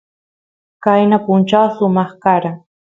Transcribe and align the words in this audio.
qayna 0.83 1.17
punchaw 1.25 1.65
sumaq 1.75 2.09
kara 2.23 2.51